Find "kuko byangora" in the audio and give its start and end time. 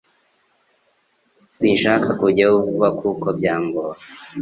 2.99-3.99